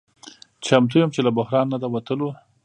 [0.65, 2.29] چمتو یم چې له بحران نه د وتلو